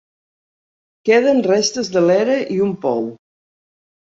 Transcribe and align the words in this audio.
Queden 1.09 1.43
restes 1.49 1.91
de 1.97 2.05
l'era 2.07 2.41
i 2.57 2.59
un 2.69 2.75
pou. 2.87 3.07